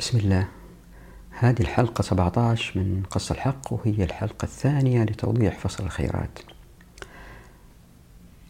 [0.00, 0.46] بسم الله.
[1.30, 6.38] هذه الحلقة 17 من قص الحق وهي الحلقة الثانية لتوضيح فصل الخيرات.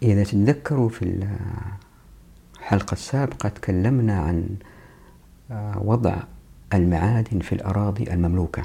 [0.02, 1.26] إذا تتذكروا في
[2.58, 4.56] الحلقة السابقة تكلمنا عن
[5.50, 6.16] آه، وضع
[6.74, 8.62] المعادن في الأراضي المملوكة.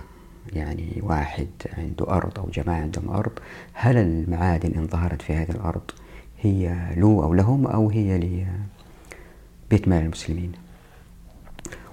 [0.53, 1.47] يعني واحد
[1.77, 3.39] عنده أرض أو جماعة عندهم أرض
[3.73, 5.91] هل المعادن إن ظهرت في هذه الأرض
[6.41, 10.64] هي له أو لهم أو هي لبيت مال المسلمين؟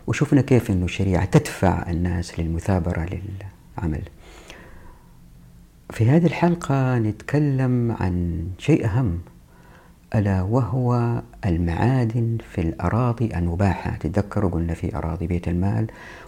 [0.07, 4.03] وشفنا كيف أن الشريعة تدفع الناس للمثابرة للعمل.
[5.91, 9.19] في هذه الحلقة نتكلم عن شيء أهم
[10.15, 13.97] ألا وهو المعادن في الأراضي المباحة.
[13.97, 15.87] تتذكروا قلنا في أراضي بيت المال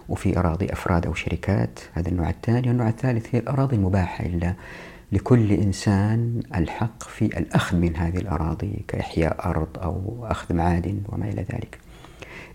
[0.09, 2.71] وفي أراضي أفراد أو شركات هذا النوع الثاني.
[2.71, 4.53] النوع الثالث هي الأراضي المباحة إلا
[5.11, 11.41] لكل إنسان الحق في الأخذ من هذه الأراضي كإحياء أرض أو أخذ معادن وما إلى
[11.41, 11.84] ذلك.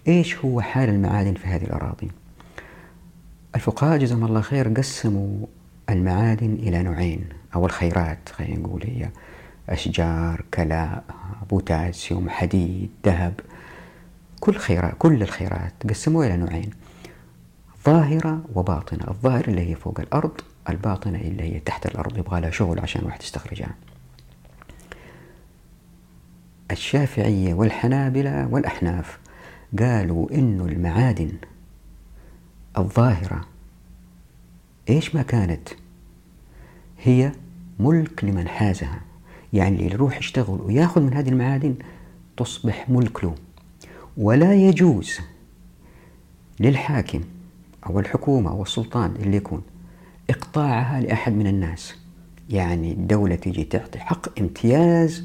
[0.08, 2.10] إيش هو حال المعادن في هذه الأراضي؟
[3.54, 5.46] الفقهاء جزاهم الله خير قسموا
[5.90, 7.24] المعادن إلى نوعين.
[7.54, 9.10] أو الخيرات خلينا نقول هي
[9.68, 11.04] أشجار كلاء
[11.50, 13.40] بوتاسيوم حديد ذهب.
[14.40, 16.70] كل خيرات كل الخيرات قسموها إلى نوعين.
[17.86, 19.04] ظاهرة وباطنة.
[19.08, 22.18] الظاهرة اللي هي فوق الأرض الباطنة اللي هي تحت الأرض.
[22.18, 23.74] يبغى لها شغل عشان واحد يستخرجها.
[26.70, 29.18] الشافعية والحنابلة والأحناف.
[29.78, 31.32] قالوا إنه المعادن
[32.78, 33.40] الظاهرة.
[34.88, 35.68] إيش ما كانت؟
[37.02, 37.32] هي
[37.78, 39.00] ملك لمن حازها.
[39.52, 41.74] يعني اللي يروح يشتغل وياخذ من هذه المعادن
[42.36, 43.34] تصبح ملك له
[44.16, 45.18] ولا يجوز
[46.60, 47.20] للحاكم
[47.86, 49.62] أو الحكومة أو السلطان اللي يكون
[50.30, 51.94] إقطاعها لأحد من الناس.
[52.50, 55.24] يعني الدولة تيجي تعطي حق امتياز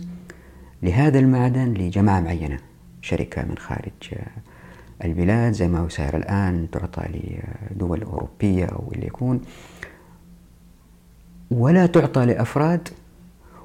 [0.84, 2.60] لهذا المعدن لجماعة معينة.
[3.06, 3.92] شركة من خارج
[5.04, 7.04] البلاد زي ما هو سائر الآن تعطى
[7.72, 9.42] لدول أوروبية أو اللي يكون.
[11.52, 12.90] ولا تعطى لأفراد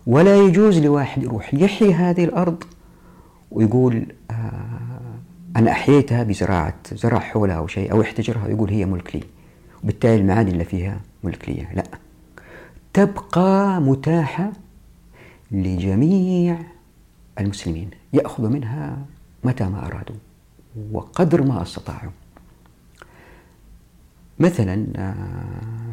[0.06, 2.64] ولا يجوز لواحد يروح يحيي هذه الأرض
[3.50, 4.34] ويقول آه
[5.56, 9.22] أنا أحييتها بزراعة زرع حولها أو شيء أو يحتجرها ويقول هي ملك لي.
[9.84, 11.66] وبالتالي المعادن اللي فيها ملك لي.
[11.74, 11.84] لا.
[12.92, 14.52] تبقى متاحة
[15.50, 16.58] لجميع
[17.40, 17.90] المسلمين.
[18.12, 18.98] يأخذوا منها
[19.44, 20.16] متى ما أرادوا
[20.92, 22.10] وقدر ما أستطاعوا.
[24.38, 25.14] مثلا آه،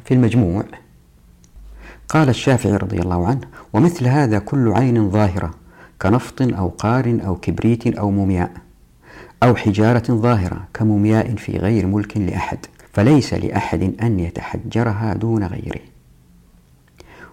[0.06, 0.64] في المجموع
[2.10, 3.42] قال الشافعي رضي الله عنه
[3.74, 5.54] ومثل هذا كل عين ظاهرة
[6.02, 8.52] كنفط أو قار أو كبريت أو مومياء
[9.44, 12.58] أو حجارة ظاهرة كمومياء في غير ملك لأحد
[12.94, 15.82] فليس لأحد أن يتحجرها دون غيره.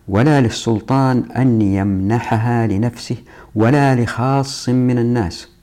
[0.09, 3.17] ولا للسلطان أن يمنحها لنفسه
[3.55, 5.54] ولا لخاص من الناس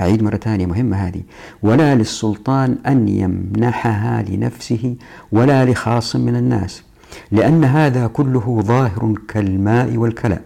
[0.00, 1.22] أعيد مرة ثانية مهمة هذه.
[1.62, 4.96] ولا للسلطان أن يمنحها لنفسه
[5.32, 6.82] ولا لخاص من الناس
[7.30, 10.42] لأن هذا كله ظاهر كالماء والكلاء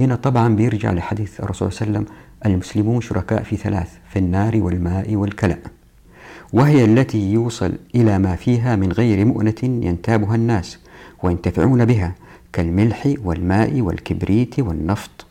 [0.00, 4.56] هنا طبعا بيرجع لحديث الرسول صلى الله عليه وسلم المسلمون شركاء في ثلاث في النار
[4.62, 5.58] والماء والكلاء
[6.52, 10.78] وهي التي يوصل إلى ما فيها من غير مؤنة ينتابها الناس
[11.22, 12.14] وينتفعون بها
[12.52, 15.26] كالملح والماء والكبريت والنفط.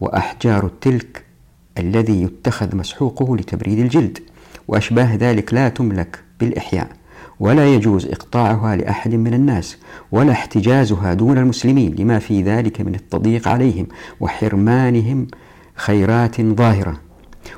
[0.00, 1.24] وأحجار تلك
[1.78, 4.18] الذي يتخذ مسحوقه لتبريد الجلد
[4.68, 6.88] وأشباه ذلك لا تملك بالإحياء
[7.40, 9.76] ولا يجوز إقطاعها لأحد من الناس
[10.12, 13.86] ولا احتجازها دون المسلمين لما في ذلك من التضييق عليهم
[14.20, 15.26] وحرمانهم
[15.74, 17.00] خيرات ظاهرة.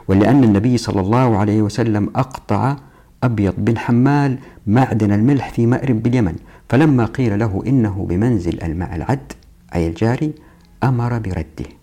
[0.09, 2.77] ولأن النبي صلى الله عليه وسلم أقطع
[3.23, 6.35] أبيض بن حمال معدن الملح في مأرب باليمن
[6.69, 9.33] فلما قيل له إنه بمنزل الماء العد
[9.75, 10.33] أي الجاري
[10.85, 11.80] أمر برده.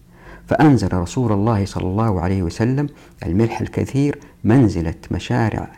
[0.48, 2.88] فأنزل رسول الله صلى الله عليه وسلم
[3.26, 5.72] الملح الكثير منزلة مشارع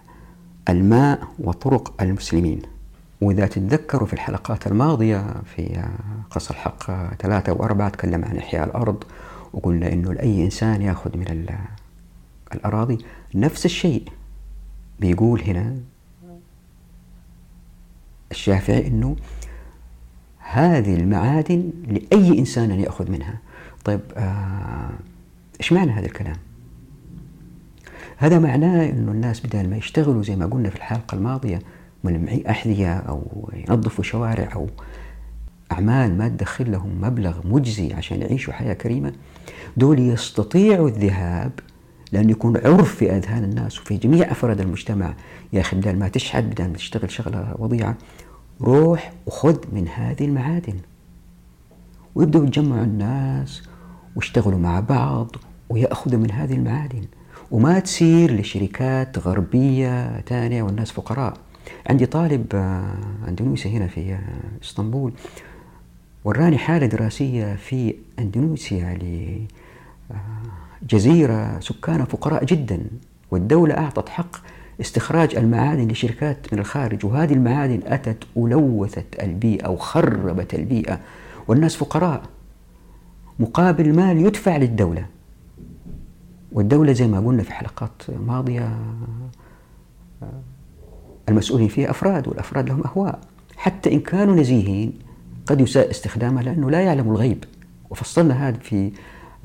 [0.69, 2.61] الماء وطرق المسلمين.
[3.21, 5.83] وإذا تتذكروا في الحلقات الماضية في
[6.31, 9.03] قص الحق ثلاثة وأربعة تكلم عن إحياء الأرض
[9.53, 11.45] وقلنا إنه لأي إنسان يأخذ من
[12.55, 12.97] الأراضي
[13.35, 14.03] نفس الشيء.
[14.99, 15.75] بيقول هنا
[18.31, 19.15] الشافعي إنه
[20.37, 23.37] هذه المعادن لأي إنسان أن يأخذ منها.
[23.85, 24.89] طيب آه
[25.59, 26.35] إيش معنى هذا الكلام؟
[28.17, 31.61] هذا معناه أنه الناس بدل ما يشتغلوا زي ما قلنا في الحلقة الماضية
[32.03, 34.67] ملمعي أحذية أو ينظفوا شوارع أو
[35.71, 39.13] أعمال ما تدخل لهم مبلغ مجزي عشان يعيشوا حياة كريمة
[39.77, 41.51] دول يستطيعوا الذهاب
[42.11, 45.13] لأنه يكون عرف في أذهان الناس وفي جميع أفراد المجتمع.
[45.53, 47.95] يا أخي بدل ما تشحت بدل ما تشتغل شغلة وضيعة
[48.61, 50.75] روح وخذ من هذه المعادن.
[52.15, 53.68] ويبدأوا يتجمعوا الناس
[54.15, 55.35] ويشتغلوا مع بعض
[55.69, 57.01] ويأخذوا من هذه المعادن.
[57.51, 61.33] وما تسير لشركات غربية ثانية والناس فقراء.
[61.89, 62.93] عندي طالب آه،
[63.27, 64.19] أندونيسي هنا في آه،
[64.63, 65.13] إسطنبول.
[66.25, 68.99] وراني حالة دراسية في أندونيسيا
[70.83, 72.85] لجزيرة سكانها فقراء جدا.
[73.31, 74.35] والدولة أعطت حق
[74.81, 77.05] استخراج المعادن لشركات من الخارج.
[77.05, 80.99] وهذه المعادن أتت ولوثت البيئة وخربت البيئة.
[81.47, 82.21] والناس فقراء.
[83.39, 85.05] مقابل مال يدفع للدولة.
[86.51, 87.91] والدولة زي ما قلنا في حلقات
[88.27, 88.77] ماضية
[91.29, 93.19] المسؤولين فيها أفراد والأفراد لهم أهواء.
[93.57, 94.93] حتى إن كانوا نزيهين
[95.45, 97.43] قد يساء استخدامها لأنه لا يعلم الغيب.
[97.89, 98.91] وفصلنا هذا في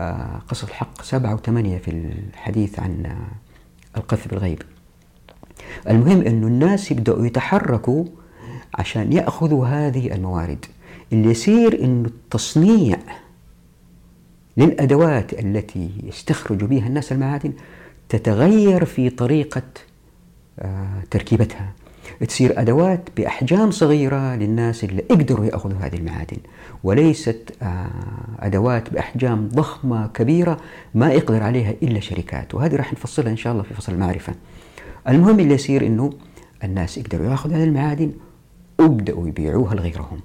[0.01, 4.63] آه، قصة الحق سبعة وثمانية في الحديث عن آه، القذف بالغيب.
[5.89, 8.05] المهم أنه الناس يبدأوا يتحركوا
[8.75, 10.67] عشان يأخذوا هذه الموارد.
[11.13, 12.99] اللي يصير أنه التصنيع
[14.57, 17.53] للأدوات التي يستخرج بها الناس المعادن
[18.09, 19.63] تتغير في طريقة
[20.59, 21.73] آه، تركيبتها.
[22.29, 26.37] تصير أدوات بأحجام صغيرة للناس اللي يقدروا يأخذوا هذه المعادن
[26.85, 27.91] وليست آه،
[28.39, 30.61] أدوات بأحجام ضخمة كبيرة
[30.95, 32.55] ما يقدر عليها إلا شركات.
[32.55, 34.35] وهذه راح نفصلها إن شاء الله في فصل المعرفة.
[35.09, 36.13] المهم اللي يصير أنه
[36.65, 38.13] الناس يقدروا يأخذوا هذه المعادن
[38.79, 40.21] ويبدأوا يبيعوها لغيرهم.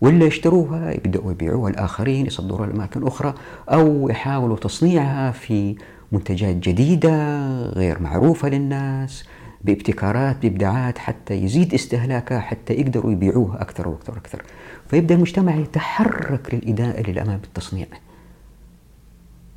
[0.00, 3.34] ولا يشتروها يبدأوا يبيعوها الآخرين يصدروها لأماكن أخرى
[3.68, 5.76] أو يحاولوا تصنيعها في
[6.12, 9.24] منتجات جديدة غير معروفة للناس
[9.64, 14.42] بابتكارات بإبداعات حتى يزيد استهلاكها حتى يقدروا يبيعوها أكثر وأكثر وأكثر.
[14.88, 17.86] فيبدأ المجتمع يتحرك للإداء للأمام بالتصنيع.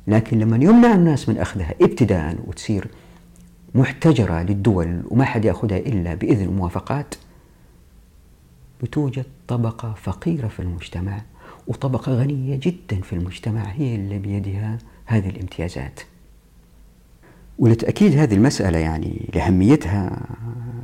[0.06, 2.88] لكن لما يمنع الناس من أخذها ابتداء وتصير
[3.74, 7.14] محتجرة للدول وما حد يأخذها إلا بإذن وموافقات
[8.82, 11.22] بتوجد طبقة فقيرة في المجتمع
[11.66, 16.00] وطبقة غنية جدا في المجتمع هي اللي بيدها هذه الامتيازات.
[17.58, 20.20] ولتأكيد هذه المسألة يعني لأهميتها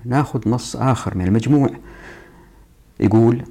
[0.04, 1.70] ناخذ نص آخر من المجموع.
[3.00, 3.42] يقول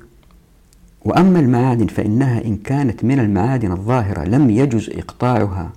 [1.05, 5.71] وأما المعادن فإنها إن كانت من المعادن الظاهرة لم يجز إقطاعها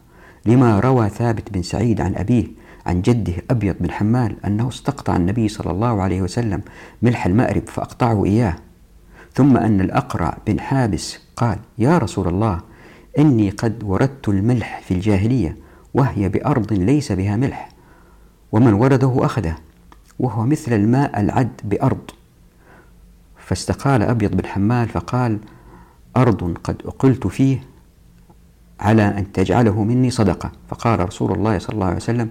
[0.46, 2.46] لما روى ثابت بن سعيد عن أبيه
[2.86, 6.62] عن جده أبيض بن حمال أنه استقطع النبي صلى الله عليه وسلم
[7.02, 8.56] ملح المأرب فأقطعه إياه.
[9.34, 12.60] ثم أن الأقرع بن حابس قال يا رسول الله
[13.18, 15.56] إني قد وردت الملح في الجاهلية
[15.94, 17.68] وهي بأرض ليس بها ملح
[18.52, 19.54] ومن ورده أخذه
[20.18, 22.10] وهو مثل الماء العد بأرض.
[23.36, 25.38] فاستقال أبيض بن حمال فقال
[26.16, 27.64] أرض قد أقلت فيه
[28.80, 30.52] على أن تجعله مني صدقة.
[30.68, 32.30] فقال رسول الله صلى الله عليه وسلم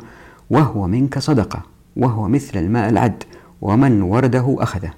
[0.52, 1.62] وهو منك صدقة
[1.96, 3.24] وهو مثل الماء العد
[3.62, 4.92] ومن ورده أخذه.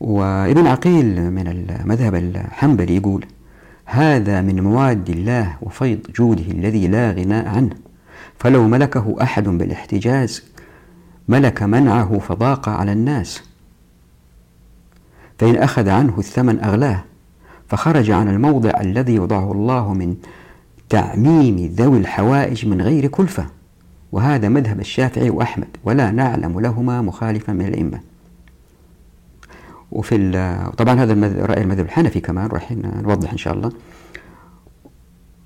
[0.00, 3.26] وابن عقيل من المذهب الحنبلي يقول
[3.84, 7.70] هذا من مواد الله وفيض جوده الذي لا غناء عنه.
[8.38, 10.42] فلو ملكه أحد بالاحتجاز
[11.28, 13.42] ملك منعه فضاق على الناس.
[15.38, 17.04] فإن أخذ عنه الثمن أغلاه
[17.68, 20.16] فخرج عن الموضع الذي وضعه الله من
[20.88, 23.55] تعميم ذوي الحوائج من غير كلفة.
[24.12, 28.00] وهذا مذهب الشافعي وأحمد ولا نعلم لهما مخالفا من الأئمة.
[29.92, 30.16] وفي
[30.76, 33.72] طبعا هذا رأي المذهب الحنفي كمان راح نوضح إن شاء الله.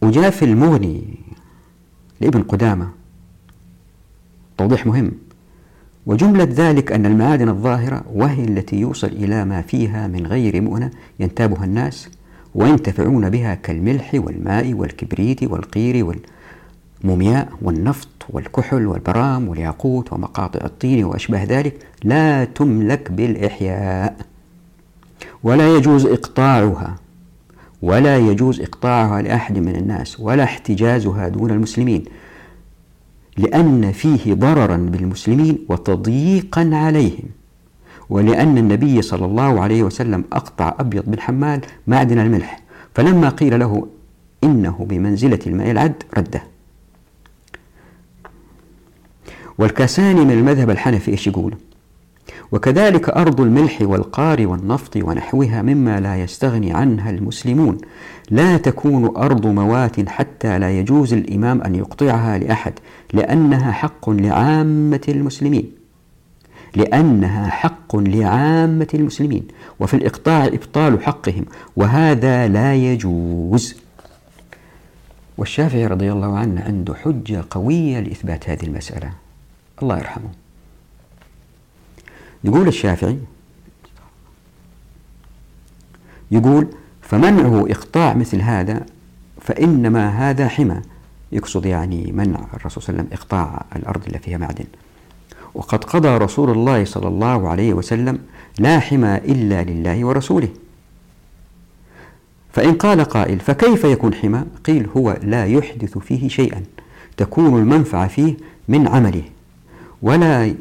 [0.02, 1.18] وجاء في المغني
[2.20, 2.90] لابن قدامة.
[4.58, 5.12] توضيح مهم.
[6.06, 10.90] وجملة ذلك أن المعادن الظاهرة وهي التي يوصل إلى ما فيها من غير مؤنة
[11.20, 12.08] ينتابها الناس
[12.54, 16.04] وينتفعون بها كالملح والماء والكبريت والقير
[17.04, 24.16] والمومياء والنفط والكحل والبرام والياقوت ومقاطع الطين وأشباه ذلك لا تملك بالإحياء.
[25.42, 26.96] ولا يجوز إقطاعها
[27.82, 32.04] ولا يجوز إقطاعها لأحد من الناس ولا احتجازها دون المسلمين
[33.38, 37.24] لأن فيه ضررا بالمسلمين وتضييقا عليهم.
[38.10, 42.60] ولأن النبي صلى الله عليه وسلم أقطع أبيض بن حمال معدن الملح
[42.94, 43.86] فلما قيل له
[44.44, 46.42] إنه بمنزلة الماء العد رده.
[49.60, 51.54] والكاساني من المذهب الحنفي إيش يقول
[52.52, 57.78] وكذلك أرض الملح والقار والنفط ونحوها مما لا يستغني عنها المسلمون.
[58.30, 62.72] لا تكون أرض موات حتى لا يجوز الإمام أن يقطعها لأحد
[63.12, 65.70] لأنها حق لعامة المسلمين.
[66.76, 69.44] لأنها حق لعامة المسلمين.
[69.80, 71.44] وفي الإقطاع إبطال حقهم
[71.76, 73.74] وهذا لا يجوز.
[75.38, 79.29] والشافعي رضي الله عنه عنده حجة قوية لإثبات هذه المسألة.
[79.82, 80.30] الله يرحمه.
[82.44, 83.18] يقول الشافعي
[86.30, 86.66] يقول
[87.02, 88.86] فمنعه إقطاع مثل هذا
[89.40, 90.80] فإنما هذا حمى.
[91.32, 94.64] يقصد يعني منع الرسول صلى الله عليه وسلم إقطاع الأرض اللي فيها معدن.
[95.54, 98.18] وقد قضى رسول الله صلى الله عليه وسلم
[98.58, 100.48] لا حمى إلا لله ورسوله.
[102.52, 106.64] فإن قال قائل فكيف يكون حمى؟ قيل هو لا يحدث فيه شيئا
[107.16, 108.36] تكون المنفعة فيه
[108.68, 109.22] من عمله.
[110.02, 110.54] ولا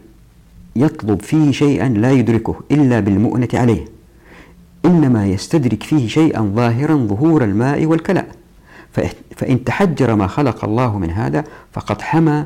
[0.76, 3.86] يطلب فيه شيئا لا يدركه إلا بالمؤنة عليه.
[4.86, 8.26] إنما يستدرك فيه شيئا ظاهرا ظهور الماء والكلأ
[9.36, 11.44] فإن تحجر ما خلق الله من هذا
[11.74, 12.46] فقد حمى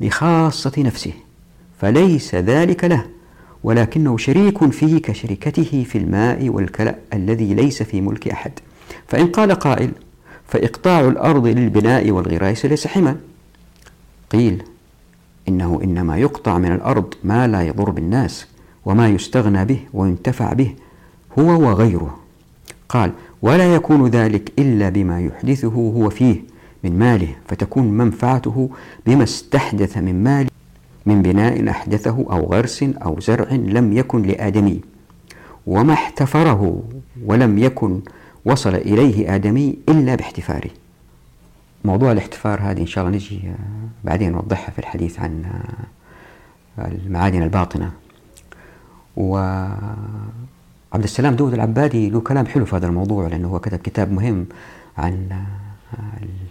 [0.00, 1.12] لخاصة نفسه
[1.80, 3.06] فليس ذلك له
[3.64, 8.52] ولكنه شريك فيه كشركته في الماء والكلأ الذي ليس في ملك أحد.
[9.08, 9.90] فإن قال قائل
[10.48, 13.16] فإقطاع الأرض للبناء والغرايس ليس حما
[14.30, 14.62] قيل
[15.48, 18.46] إنه إنما يقطع من الأرض ما لا يضر بالناس
[18.84, 20.74] وما يستغنى به وينتفع به
[21.38, 22.18] هو وغيره.
[22.88, 23.12] قال
[23.42, 26.42] ولا يكون ذلك إلا بما يحدثه هو فيه
[26.84, 28.70] من ماله فتكون منفعته
[29.06, 30.48] بما استحدث من مال
[31.06, 34.80] من بناء أحدثه أو غرس أو زرع لم يكن لآدمي.
[35.66, 36.82] وما احتفره
[37.24, 38.00] ولم يكن
[38.44, 40.70] وصل إليه آدمي إلا باحتفاره.
[41.86, 43.40] موضوع الاحتفار هذه إن شاء الله نجي
[44.04, 45.44] بعدين نوضحها في الحديث عن
[46.78, 47.90] المعادن الباطنة.
[49.16, 49.84] وعبد
[50.94, 54.46] السلام داود العبادي له كلام حلو في هذا الموضوع لأنه هو كتب كتاب مهم
[54.98, 55.28] عن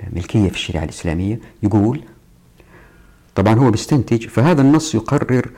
[0.07, 1.39] الملكية في الشريعة الإسلامية.
[1.63, 2.01] يقول
[3.35, 5.49] طبعا هو بيستنتج فهذا النص يقرر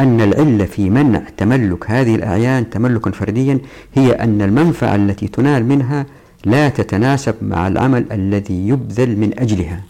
[0.00, 3.58] أن العلة في منع تملك هذه الأعيان تملكا فرديا
[3.94, 6.06] هي أن المنفعة التي تنال منها
[6.46, 9.80] لا تتناسب مع العمل الذي يبذل من أجلها.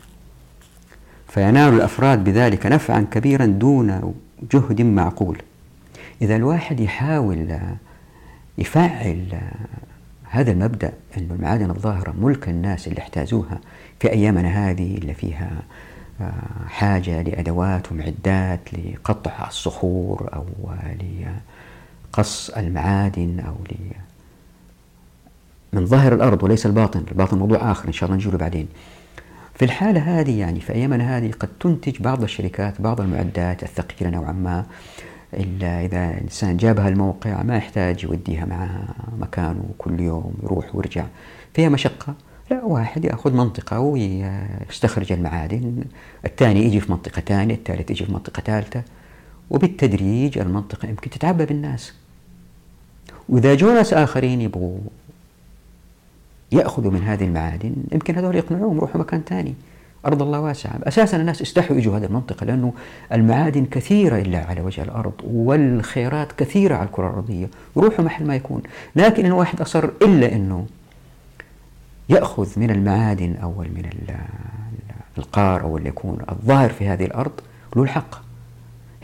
[1.29, 4.15] فينال الأفراد بذلك نفعا كبيرا دون
[4.53, 5.43] جهد معقول.
[6.23, 7.59] إذا الواحد يحاول
[8.59, 9.41] يفعل
[10.31, 13.61] هذا المبدأ أن المعادن الظاهرة ملك الناس اللي احتاجوها
[14.01, 15.51] في أيامنا هذه اللي فيها
[16.69, 20.47] حاجة لأدوات ومعدات لقطع الصخور أو
[22.13, 23.55] لقص المعادن أو
[25.77, 28.69] من ظاهر الأرض وليس الباطن الباطن موضوع آخر إن شاء الله نجيله بعدين.
[29.55, 34.33] في الحالة هذه يعني في أيامنا هذه قد تنتج بعض الشركات بعض المعدات الثقيلة نوعا
[34.33, 34.67] ما
[35.35, 38.69] إلا إذا الإنسان جابها الموقع ما يحتاج يوديها مع
[39.21, 41.05] مكانه كل يوم يروح ويرجع.
[41.55, 42.15] فيها مشقة؟
[42.51, 45.85] لا واحد يأخذ منطقة ويستخرج المعادن
[46.25, 48.83] الثاني يجي في منطقة ثانية الثالث يجي في منطقة ثالثة.
[49.51, 51.93] وبالتدريج المنطقة يمكن تتعبى بالناس.
[53.29, 54.79] وإذا جو ناس آخرين يبغوا
[56.53, 57.75] يأخذوا من هذه المعادن.
[57.93, 59.55] يمكن هذول يقنعوهم يروحوا مكان ثاني.
[60.07, 60.79] أرض الله واسعة.
[60.83, 62.73] أساسا الناس استحوا يجوا هذه المنطقة لأنه
[63.13, 67.49] المعادن كثيرة إلا على وجه الأرض والخيرات كثيرة على الكرة الأرضية.
[67.77, 68.63] يروحوا محل ما يكون.
[68.97, 70.67] لكن إن واحد أصر إلا أنه
[72.09, 73.91] يأخذ من المعادن أو من
[75.19, 77.33] القار أو اللي يكون الظاهر في هذه الأرض
[77.77, 78.21] له الحق.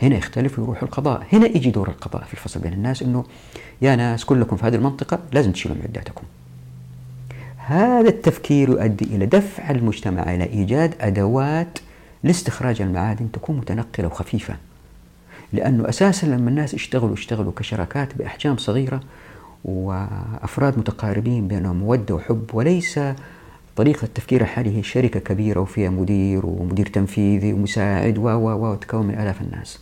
[0.01, 1.23] هنا يختلف ويروح القضاء.
[1.33, 3.25] هنا يجي دور القضاء في الفصل بين الناس أنه
[3.81, 6.23] يا ناس كلكم في هذه المنطقة لازم تشيلوا معداتكم.
[7.73, 11.79] هذا التفكير يؤدي إلى دفع المجتمع إلى إيجاد أدوات
[12.23, 14.55] لاستخراج المعادن تكون متنقلة وخفيفة.
[15.53, 19.01] لأنه أساسا لما الناس يشتغلوا يشتغلوا كشراكات بأحجام صغيرة
[19.65, 22.99] وأفراد متقاربين بينهم مودة وحب وليس
[23.75, 29.07] طريقة التفكير الحالي هي شركة كبيرة وفيها مدير ومدير تنفيذي ومساعد و و و تكون
[29.07, 29.79] من آلاف الناس.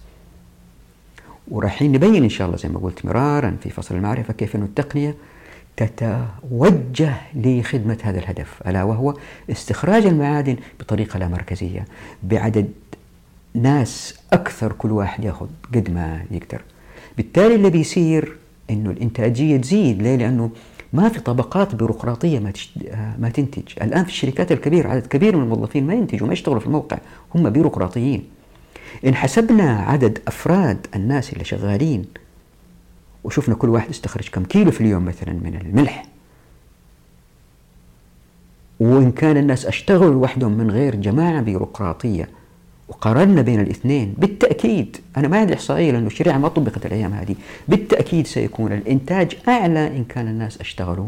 [1.48, 5.16] ورايحين نبين إن شاء الله زي ما قلت مرارا في فصل المعرفة كيف أن التقنية
[5.86, 9.14] تتوجه لخدمة هذا الهدف ألا وهو
[9.52, 11.86] استخراج المعادن بطريقة لا مركزية.
[12.24, 12.72] بعدد
[13.54, 16.62] ناس أكثر كل واحد يأخذ قد ما يقدر.
[17.18, 18.36] بالتالي اللي بيصير
[18.70, 20.02] إنه الإنتاجية تزيد.
[20.02, 20.50] ليه؟ لأنه
[20.94, 22.54] ما في طبقات بيروقراطية ما
[23.20, 26.66] ما تنتج، الآن في الشركات الكبيرة عدد كبير من الموظفين ما ينتجوا ما يشتغلوا في
[26.66, 26.98] الموقع،
[27.36, 28.24] هم بيروقراطيين.
[29.06, 32.06] إن حسبنا عدد أفراد الناس اللي شغالين
[33.24, 36.06] وشفنا كل واحد يستخرج كم كيلو في اليوم مثلا من الملح.
[38.80, 42.30] وإن كان الناس أشتغلوا لوحدهم من غير جماعة بيروقراطية
[42.90, 47.36] وقارنا بين الاثنين بالتأكيد أنا ما عندي إحصائية لأنه الشريعة ما طبقت الأيام هذه
[47.68, 51.08] بالتأكيد سيكون الإنتاج أعلى إن كان الناس أشتغلوا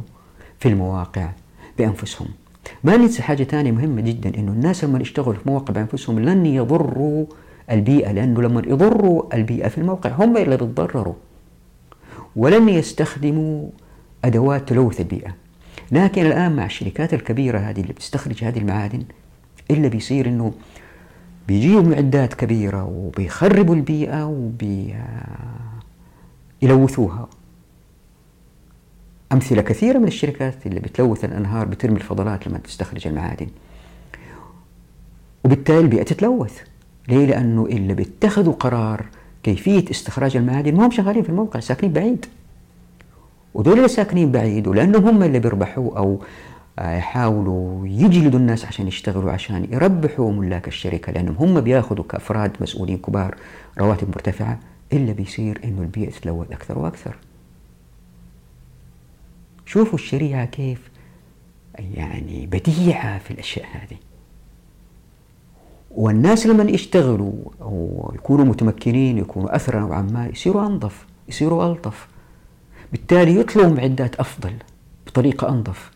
[0.59, 1.29] في المواقع
[1.77, 2.27] بأنفسهم.
[2.83, 7.25] ما ننسى حاجة ثانية مهمة جدا إنه الناس لما يشتغلوا في مواقع بأنفسهم لن يضروا
[7.71, 11.13] البيئة لأنه لما يضروا البيئة في الموقع هم اللي بيتضرروا.
[12.35, 13.69] ولن يستخدموا
[14.25, 15.35] أدوات تلوث البيئة.
[15.91, 19.03] لكن الآن مع الشركات الكبيرة هذه اللي بتستخرج هذه المعادن
[19.71, 20.53] إلا بيصير إنه
[21.47, 24.51] بيجيبوا معدات كبيرة وبيخربوا البيئة
[26.61, 27.29] وبيلوثوها.
[29.31, 33.47] أمثلة كثيرة من الشركات اللي بتلوث الأنهار بترمي الفضلات لما تستخرج المعادن.
[35.43, 36.61] وبالتالي البيئة تتلوث.
[37.07, 39.05] ليه؟ لأنه اللي بيتخذوا قرار
[39.43, 42.25] كيفية استخراج المعادن؟ ما هم شغالين في الموقع ساكنين بعيد.
[43.53, 46.21] ودول اللي ساكنين بعيد ولأنهم هم اللي بيربحوا أو
[46.79, 53.35] يحاولوا يجلدوا الناس عشان يشتغلوا عشان يربحوا ملاك الشركة لأنهم هم بياخذوا كأفراد مسؤولين كبار
[53.79, 54.59] رواتب مرتفعة
[54.93, 57.15] إلا بيصير إنه البيئة تتلوث أكثر وأكثر.
[59.65, 60.89] شوفوا الشريعة كيف
[61.79, 63.97] يعني بديعة في الأشياء هذه.
[65.93, 72.07] والناس لما يشتغلوا أو يكونوا متمكنين يكونوا أثرى نوعا ما يصيروا أنظف يصيروا ألطف.
[72.91, 74.53] بالتالي يطلعوا معدات أفضل
[75.07, 75.91] بطريقة أنظف.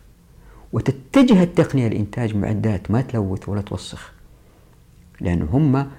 [0.72, 4.12] وتتجه التقنية لإنتاج معدات ما تلوث ولا توسخ
[5.20, 5.90] لأن هم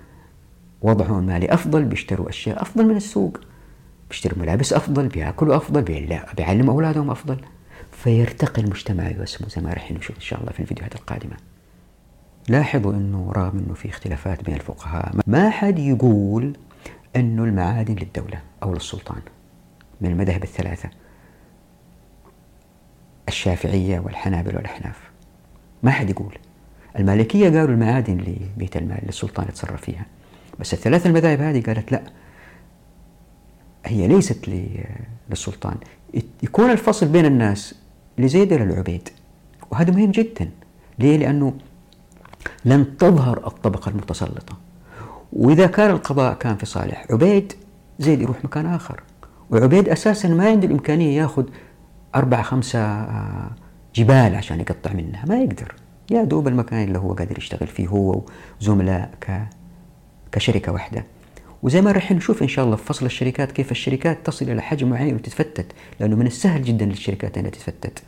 [0.82, 3.40] وضعهم المالي أفضل بيشتروا أشياء أفضل من السوق.
[4.10, 5.82] بيشتروا ملابس أفضل بيأكلوا أفضل
[6.38, 7.38] بيعلموا أولادهم أفضل.
[7.92, 11.49] فيرتقي المجتمع ويسمو زي ما رح نشوف إن شاء الله في الفيديوهات القادمة.
[12.50, 16.58] لاحظوا أنه رغم أنه في اختلافات بين الفقهاء ما حد يقول
[17.16, 19.22] أنه المعادن للدولة أو للسلطان
[20.02, 20.90] من المذاهب الثلاثة
[23.28, 25.00] الشافعية والحنابل والأحناف.
[25.84, 26.38] ما حد يقول.
[27.00, 30.06] المالكية قالوا المعادن لبيت المال للسلطان يتصرف فيها.
[30.60, 32.02] بس الثلاث المذاهب هذه قالت لا.
[33.86, 34.50] هي ليست
[35.30, 35.76] للسلطان.
[36.44, 37.76] يكون الفصل بين الناس
[38.18, 39.10] لزيد العبيد.
[39.72, 40.50] وهذا مهم جدا.
[41.00, 41.54] ليه؟ لأنه
[42.66, 44.58] لن تظهر الطبقة المتسلطة.
[45.34, 47.54] وإذا كان القضاء كان في صالح عبيد
[48.00, 49.04] زيد يروح مكان آخر.
[49.50, 51.44] وعبيد أساسا ما عنده الإمكانية ياخذ
[52.16, 53.52] أربعة خمسة آه،
[53.96, 55.26] جبال عشان يقطع منها.
[55.26, 55.76] ما يقدر.
[56.12, 58.22] يا دوب المكان اللي هو قادر يشتغل فيه هو
[58.62, 59.12] وزملاء
[60.32, 61.06] كشركة واحدة.
[61.64, 64.90] وزي ما راح نشوف إن شاء الله في فصل الشركات كيف الشركات تصل إلى حجم
[64.90, 65.66] معين وتتفتت
[66.00, 68.04] لأنه من السهل جدا للشركات أنها تتفتت.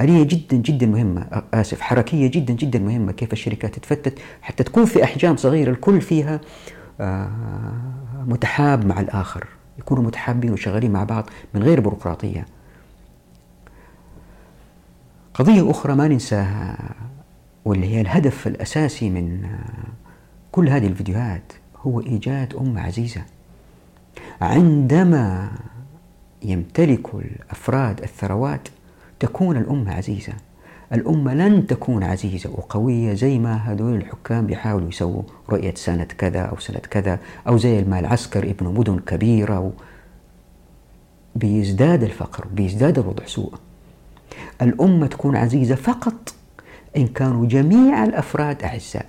[0.00, 1.42] آلية جدا جدا مهمة.
[1.54, 6.40] آسف حركية جدا جدا مهمة كيف الشركات تتفتت حتى تكون في أحجام صغيرة الكل فيها
[7.00, 7.30] آه،
[8.26, 9.46] متحاب مع الآخر
[9.78, 12.46] يكونوا متحابين وشغالين مع بعض من غير بيروقراطية.
[15.34, 16.78] قضية أخرى ما ننساها
[17.64, 19.46] واللي هي الهدف الأساسي من
[20.52, 23.22] كل هذه الفيديوهات هو إيجاد أمة عزيزة.
[24.40, 25.50] عندما
[26.42, 28.68] يمتلك الأفراد الثروات
[29.22, 30.32] تكون الأمة عزيزة.
[30.92, 35.22] الأمة لن تكون عزيزة وقوية زي ما هذول الحكام بيحاولوا يسووا.
[35.50, 39.70] رؤية سنة كذا أو سنة كذا أو زي المال العسكر ابن مدن كبيرة و...
[41.36, 43.52] بيزداد الفقر بيزداد الوضع سوء
[44.62, 46.34] الأمة تكون عزيزة فقط
[46.96, 49.06] إن كانوا جميع الأفراد أعزاء.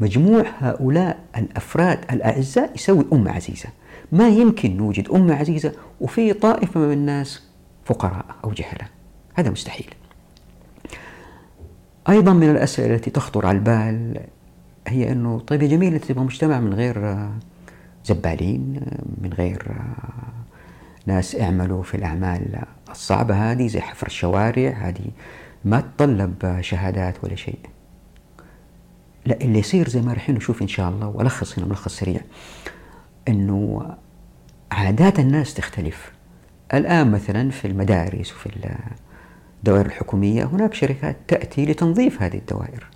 [0.00, 3.68] مجموع هؤلاء الأفراد الأعزاء يسوي أمة عزيزة.
[4.12, 7.42] ما يمكن نوجد أمة عزيزة وفي طائفة من الناس
[7.84, 8.95] فقراء أو جهلة
[9.36, 9.94] هذا مستحيل.
[12.08, 14.20] أيضا من الأسئلة التي تخطر على البال
[14.88, 17.28] هي أنه طيب يا جميل تبغى مجتمع من غير
[18.04, 18.80] زبالين
[19.20, 19.72] من غير
[21.06, 25.06] ناس اعملوا في الأعمال الصعبة هذه زي حفر الشوارع هذه
[25.64, 27.58] ما تطلب شهادات ولا شيء.
[29.26, 32.20] لا اللي يصير زي ما راح نشوف إن شاء الله ولخص هنا ملخص سريع
[33.28, 33.90] أنه
[34.72, 36.12] عادات الناس تختلف.
[36.74, 38.46] الآن مثلا في المدارس وفي
[39.66, 42.86] الدوائر الحكومية هناك شركات تأتي لتنظيف هذه الدوائر.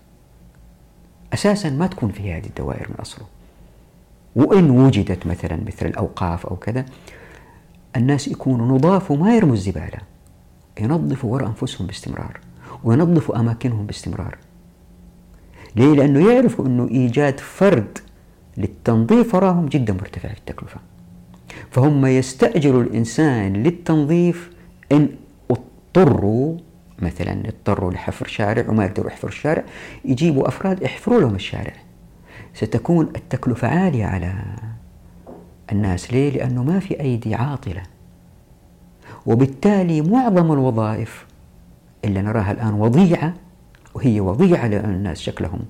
[1.35, 3.26] أساسا ما تكون في هذه الدوائر من أصله.
[4.37, 6.85] وإن وجدت مثلا مثل الأوقاف أو كذا
[7.96, 9.98] الناس يكونوا نظاف وما يرموا الزبالة.
[10.80, 12.40] ينظفوا وراء أنفسهم باستمرار
[12.85, 14.38] وينظفوا أماكنهم باستمرار.
[15.76, 17.98] ليه؟ لأنه يعرفوا أنه إيجاد فرد
[18.56, 20.80] للتنظيف وراهم جدا مرتفع في التكلفة.
[21.70, 24.50] فهم يستأجروا الإنسان للتنظيف
[24.92, 25.09] إن
[25.96, 26.57] اضطروا
[26.98, 29.64] مثلا اضطروا لحفر شارع وما يقدروا يحفروا الشارع
[30.05, 31.72] يجيبوا أفراد يحفروا لهم الشارع.
[32.55, 34.35] ستكون التكلفة عالية على
[35.72, 36.12] الناس.
[36.12, 37.83] ليه؟ لأنه ما في أيدي عاطلة.
[39.26, 41.26] وبالتالي معظم الوظائف
[42.05, 43.35] اللي نراها الآن وضيعة
[43.94, 45.61] وهي وضيعة لأن الناس شكلهم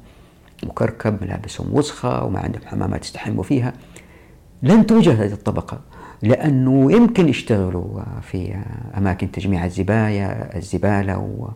[0.63, 3.73] مكركب ملابسهم وسخة وما عندهم حمامات يستحموا فيها
[4.63, 5.81] لن توجد هذه الطبقة.
[6.23, 8.63] لأنه يمكن يشتغلوا في
[8.97, 11.49] أماكن تجميع الزبايا الزبالة و,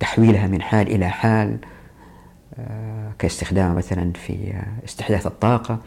[0.00, 1.58] وتحويلها من حال إلى حال
[2.58, 5.78] آه، كاستخدامها مثلا في استحداث الطاقة.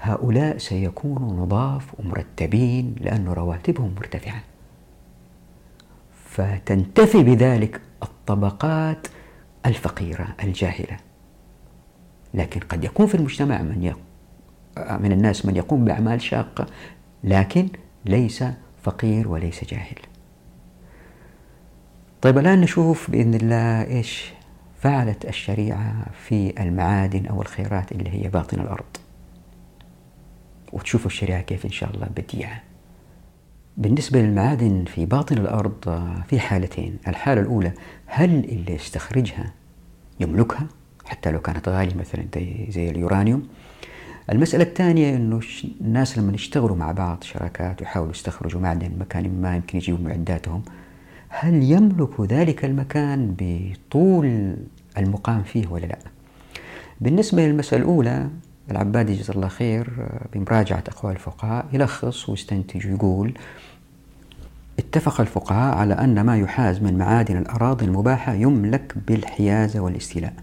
[0.00, 4.42] هؤلاء سيكونوا نظاف ومرتبين لأن رواتبهم مرتفعة.
[6.24, 9.06] فتنتفي بذلك الطبقات
[9.66, 10.96] الفقيرة الجاهلة.
[12.34, 13.98] لكن قد يكون في المجتمع من يق...
[14.78, 16.66] من الناس من يقوم بأعمال شاقة
[17.24, 17.68] لكن
[18.04, 18.44] ليس
[18.82, 19.98] فقير وليس جاهل.
[22.22, 24.32] طيب الآن نشوف بإذن الله إيش
[24.80, 28.96] فعلت الشريعة في المعادن أو الخيرات اللي هي باطن الأرض.
[30.72, 32.62] وتشوفوا الشريعة كيف إن شاء الله بديعة.
[33.76, 36.98] بالنسبة للمعادن في باطن الأرض في حالتين.
[37.08, 37.72] الحالة الأولى
[38.06, 39.52] هل اللي يستخرجها
[40.20, 40.66] يملكها؟
[41.04, 42.24] حتى لو كانت غالية مثلا
[42.68, 43.48] زي اليورانيوم.
[44.32, 45.40] المسألة الثانية أنه
[45.80, 50.62] الناس لما يشتغلوا مع بعض شراكات ويحاولوا يستخرجوا معدن مكان ما يمكن يجيبوا معداتهم
[51.28, 54.56] هل يملك ذلك المكان بطول
[54.98, 55.98] المقام فيه ولا لا؟
[57.00, 58.28] بالنسبة للمسألة الأولى
[58.70, 59.90] العبادي جزاه الله خير
[60.34, 63.34] بمراجعة أقوال الفقهاء يلخص ويستنتج ويقول
[64.78, 70.34] اتفق الفقهاء على أن ما يحاز من معادن الأراضي المباحة يملك بالحيازة والاستيلاء.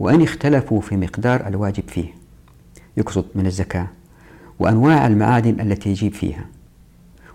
[0.00, 2.14] وأن اختلفوا في مقدار الواجب فيه
[2.96, 3.86] يقصد من الزكاة
[4.58, 6.44] وأنواع المعادن التي يجيب فيها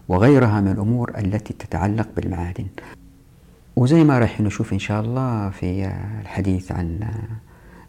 [0.08, 2.66] وغيرها من الأمور التي تتعلق بالمعادن.
[3.76, 7.10] وزي ما راح نشوف إن شاء الله في الحديث عن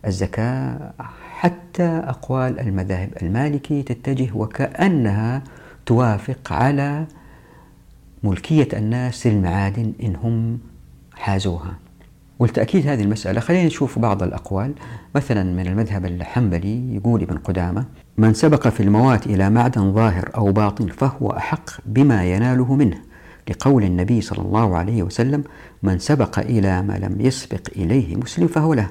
[0.07, 0.93] الزكاة
[1.33, 5.43] حتى أقوال المذاهب المالكي تتجه وكأنها
[5.87, 7.07] توافق على
[8.25, 10.59] ملكية الناس للمعادن إن هم
[11.15, 11.86] حازوها.
[12.39, 14.75] ولتأكيد هذه المسألة خلينا نشوف بعض الأقوال.
[15.15, 17.85] مثلا من المذهب الحنبلي يقول ابن قدامة
[18.19, 22.99] من سبق في الموات إلى معدن ظاهر أو باطن فهو أحق بما يناله منه
[23.51, 25.45] لقول النبي صلى الله عليه وسلم
[25.83, 28.89] من سبق إلى ما لم يسبق إليه مسلم فهو له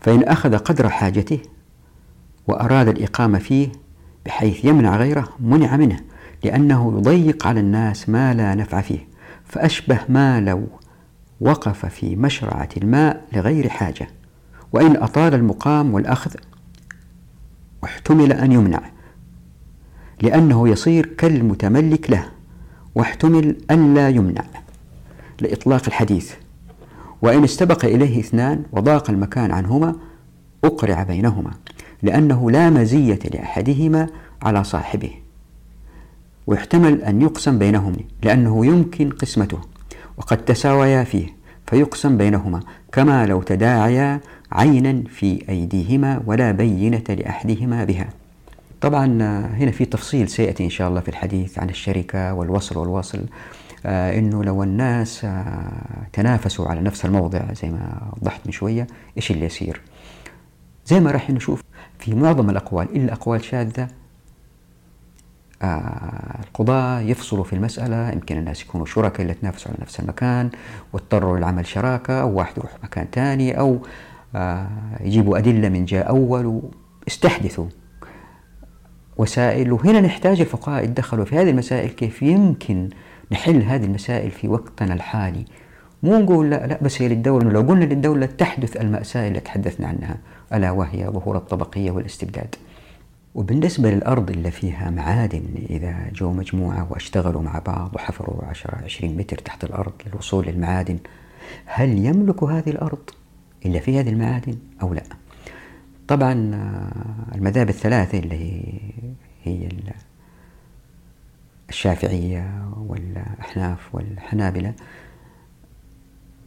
[0.00, 1.38] فإن أخذ قدر حاجته
[2.48, 3.68] وأراد الإقامة فيه
[4.26, 6.00] بحيث يمنع غيره منع منه
[6.44, 9.08] لأنه يضيق على الناس ما لا نفع فيه
[9.44, 10.66] فأشبه ما لو
[11.42, 14.08] وقف في مشرعة الماء لغير حاجة
[14.72, 16.34] وإن أطال المقام والأخذ
[17.82, 18.80] واحتمل أن يمنع
[20.22, 22.28] لأنه يصير كالمتملك له
[22.94, 24.44] واحتمل أن لا يمنع
[25.40, 26.32] لإطلاق الحديث.
[27.22, 29.96] وإن استبق إليه اثنان وضاق المكان عنهما
[30.64, 31.50] أقرع بينهما
[32.02, 34.06] لأنه لا مزية لأحدهما
[34.42, 35.10] على صاحبه
[36.46, 39.71] ويحتمل أن يقسم بينهم لأنه يمكن قسمته.
[40.16, 41.26] وقد تساويا فيه
[41.66, 42.60] فيقسم بينهما
[42.92, 44.20] كما لو تداعيا
[44.52, 48.08] عينا في أيديهما ولا بينة لأحدهما بها
[48.80, 49.06] طبعا
[49.54, 53.24] هنا في تفصيل سيأتي إن شاء الله في الحديث عن الشركة والوصل والوصل
[53.86, 59.30] آه إنه لو الناس آه تنافسوا على نفس الموضع زي ما وضحت من شوية إيش
[59.30, 59.80] اللي يصير؟
[60.86, 61.62] زي ما راح نشوف
[61.98, 63.88] في معظم الأقوال إلا أقوال شاذة آه
[65.64, 70.50] القضاة يفصلوا في المسألة يمكن الناس يكونوا شركاء اللي تنافسوا على نفس المكان
[70.92, 73.78] واضطروا لعمل شراكة أو واحد يروح مكان ثاني أو
[74.36, 74.68] آه
[75.00, 76.62] يجيبوا أدلة من جهة أول
[77.06, 77.66] واستحدثوا
[79.16, 79.72] وسائل.
[79.72, 82.88] وهنا نحتاج الفقهاء يتدخلوا في هذه المسائل كيف يمكن
[83.32, 85.44] نحل هذه المسائل في وقتنا الحالي.
[86.02, 87.50] مو نقول لا لا بس هي للدولة.
[87.50, 90.16] لو قلنا للدولة تحدث المأساة اللي تحدثنا عنها
[90.54, 92.54] ألا وهي ظهور الطبقية والاستبداد.
[93.34, 99.38] وبالنسبة للأرض اللي فيها معادن إذا جو مجموعة واشتغلوا مع بعض وحفروا 10 20 متر
[99.38, 100.98] تحت الأرض للوصول للمعادن
[101.64, 103.10] هل يملك هذه الأرض
[103.66, 105.02] إلا في هذه المعادن أو لا؟
[106.08, 106.32] طبعا
[107.34, 108.62] المذاهب الثلاثة اللي هي,
[109.44, 109.68] هي
[111.68, 114.74] الشافعية والأحناف والحنابلة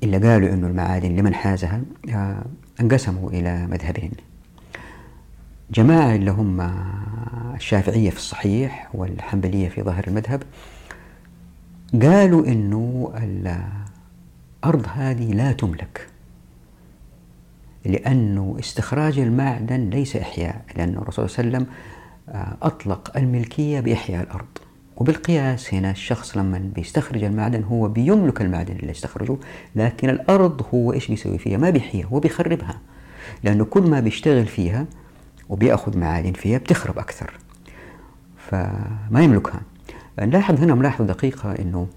[0.03, 1.81] اللي قالوا أنه المعادن لمن حازها
[2.81, 4.11] انقسموا إلى مذهبين.
[5.71, 6.61] جماعة اللي هم
[7.55, 10.43] الشافعية في الصحيح والحنبلية في ظاهر المذهب
[12.01, 16.07] قالوا أنه الأرض هذه لا تملك
[17.85, 21.73] لأنه استخراج المعدن ليس إحياء لأن الرسول صلى الله عليه وسلم
[22.61, 24.45] أطلق الملكية بإحياء الأرض.
[24.97, 29.37] وبالقياس هنا الشخص لما بيستخرج المعدن هو بيملك المعدن اللي استخرجه
[29.75, 32.79] لكن الأرض هو إيش بيسوي فيها؟ ما بيحييها هو بيخربها
[33.43, 34.85] لأنه كل ما بيشتغل فيها
[35.49, 37.33] وبيأخذ معادن فيها بتخرب أكثر.
[38.37, 39.61] فما يملكها.
[40.19, 41.87] نلاحظ هنا ملاحظة دقيقة أنه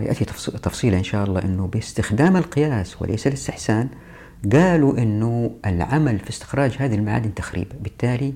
[0.00, 0.24] يأتي
[0.62, 3.88] تفصيلا إن شاء الله أنه باستخدام القياس وليس الاستحسان
[4.52, 7.66] قالوا أنه العمل في استخراج هذه المعادن تخريب.
[7.80, 8.34] بالتالي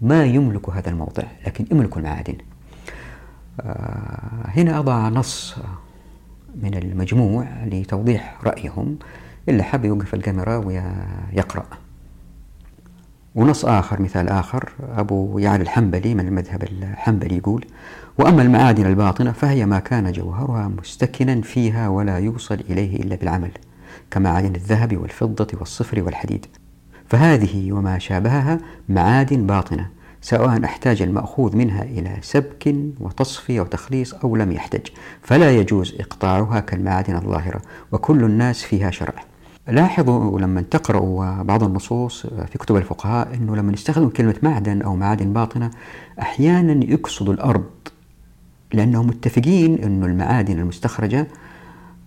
[0.00, 2.34] ما يملك هذا الموضع لكن يملك المعادن.
[4.44, 5.56] هنا أضع نص
[6.62, 8.98] من المجموع لتوضيح رأيهم.
[9.48, 11.66] اللي حاب يوقف الكاميرا ويقرأ.
[13.34, 17.64] ونص آخر مثال آخر أبو يعلى الحنبلي من المذهب الحنبلي يقول
[18.18, 23.50] وأما المعادن الباطنة فهي ما كان جوهرها مستكنا فيها ولا يوصل إليه إلا بالعمل
[24.10, 26.46] كمعادن الذهب والفضة والصفر والحديد.
[27.06, 29.88] فهذه وما شابهها معادن باطنة
[30.20, 34.86] سواء أحتاج المأخوذ منها إلى سبك وتصفية وتخليص أو لم يحتج
[35.22, 37.62] فلا يجوز إقطاعها كالمعادن الظاهرة
[37.92, 39.14] وكل الناس فيها شرع.
[39.68, 45.32] لاحظوا لما تقرأوا بعض النصوص في كتب الفقهاء أنه لما يستخدم كلمة معدن أو معادن
[45.32, 45.70] باطنة
[46.20, 47.64] أحيانا يقصد الأرض
[48.72, 51.26] لأنهم متفقين أن المعادن المستخرجة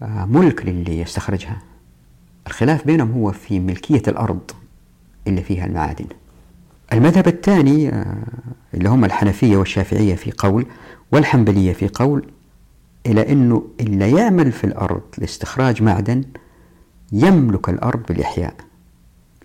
[0.04, 1.58] آه، ملك للي يستخرجها.
[2.48, 4.52] الخلاف بينهم هو في ملكية الأرض
[5.28, 6.06] اللي فيها المعادن.
[6.94, 8.18] المذهب الثاني آه،
[8.74, 10.66] اللي هم الحنفية والشافعية في قول
[11.12, 12.32] والحنبلية في قول
[13.06, 16.24] إلى أنه اللي يعمل في الأرض لاستخراج معدن
[17.12, 18.54] يملك الأرض بالإحياء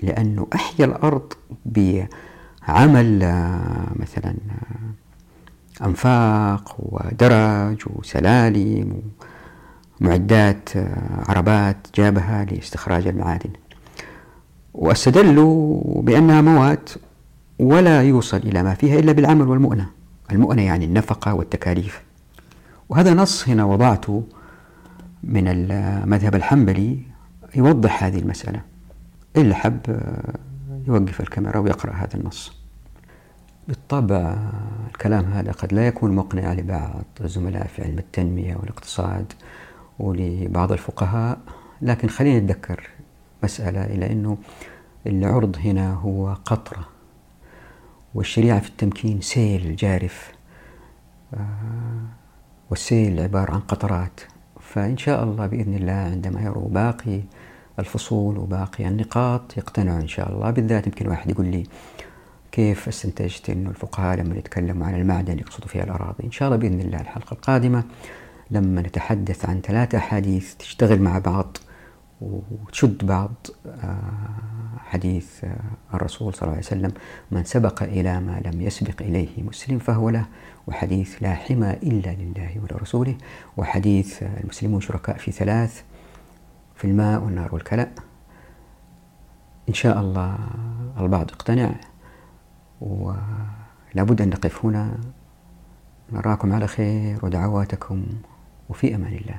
[0.02, 1.32] لأنه أحيا الأرض
[1.66, 3.18] بعمل
[3.96, 4.34] مثلا
[5.84, 9.02] أنفاق ودرج وسلالم
[10.00, 10.68] ومعدات
[11.28, 13.50] عربات جابها لاستخراج المعادن.
[14.74, 16.88] واستدلوا بأنها مواد
[17.58, 19.90] ولا يوصل إلى ما فيها إلا بالعمل والمؤنة.
[20.32, 22.02] المؤنة يعني النفقة والتكاليف.
[22.88, 24.24] وهذا نص هنا وضعته
[25.24, 27.15] من المذهب الحنبلي
[27.56, 28.60] يوضح هذه المسألة.
[29.36, 30.00] اللي حب
[30.88, 32.52] يوقف الكاميرا ويقرأ هذا النص.
[33.68, 34.36] بالطبع
[34.90, 39.32] الكلام هذا قد لا يكون مقنع لبعض الزملاء في علم التنمية والاقتصاد
[39.98, 41.38] ولبعض الفقهاء
[41.82, 42.88] لكن خلينا نتذكر
[43.42, 44.38] مسألة إلى أنه
[45.06, 46.88] العرض هنا هو قطرة
[48.14, 50.32] والشريعة في التمكين سيل جارف
[51.34, 52.06] آه،
[52.70, 54.20] والسيل عبارة عن قطرات.
[54.60, 57.20] فإن شاء الله بإذن الله عندما يروا باقي
[57.78, 60.50] الفصول وباقي النقاط يقتنعوا إن شاء الله.
[60.50, 61.66] بالذات يمكن واحد يقول لي
[62.52, 66.80] كيف استنتجت أنه الفقهاء لما يتكلموا عن المعدن يقصدوا فيها الأراضي؟ إن شاء الله بإذن
[66.80, 67.84] الله الحلقة القادمة
[68.50, 71.56] لما نتحدث عن ثلاثة أحاديث تشتغل مع بعض
[72.20, 73.32] وتشد بعض
[73.66, 73.98] آه،
[74.78, 75.56] حديث آه،
[75.94, 76.92] الرسول صلى الله عليه وسلم
[77.30, 80.26] من سبق إلى ما لم يسبق إليه مسلم فهو له
[80.66, 83.14] وحديث لا حمى إلا لله ولرسوله
[83.56, 85.82] وحديث المسلمون شركاء في ثلاث
[86.76, 87.88] في الماء والنار والكلأ.
[89.68, 90.38] إن شاء الله
[90.98, 91.74] البعض اقتنع
[92.80, 94.98] ولابد أن نقف هنا.
[96.12, 98.06] نراكم على خير ودعواتكم
[98.68, 99.38] وفي أمان الله.